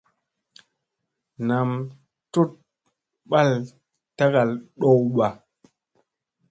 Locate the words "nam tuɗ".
1.47-2.49